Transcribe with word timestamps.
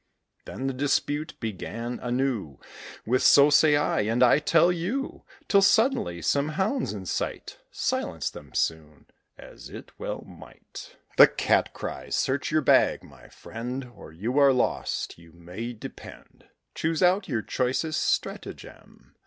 Then 0.45 0.65
the 0.65 0.73
dispute 0.73 1.35
began 1.39 1.99
anew, 1.99 2.59
With 3.05 3.21
"So 3.21 3.51
say 3.51 3.75
I!" 3.75 4.01
and 4.01 4.23
"I 4.23 4.39
tell 4.39 4.71
you!" 4.71 5.25
Till, 5.47 5.61
suddenly, 5.61 6.23
some 6.23 6.49
hounds 6.49 6.91
in 6.91 7.05
sight 7.05 7.59
Silenced 7.69 8.33
them 8.33 8.51
soon, 8.55 9.05
as 9.37 9.69
it 9.69 9.91
well 9.99 10.21
might. 10.23 10.95
The 11.17 11.27
Cat 11.27 11.75
cries, 11.75 12.15
"Search 12.15 12.49
your 12.49 12.63
bag, 12.63 13.03
my 13.03 13.29
friend, 13.29 13.91
Or 13.95 14.11
you 14.11 14.39
are 14.39 14.51
lost, 14.53 15.19
you 15.19 15.33
may 15.33 15.71
depend: 15.71 16.45
Choose 16.73 17.03
out 17.03 17.27
your 17.29 17.43
choicest 17.43 18.01
stratagem!" 18.01 19.13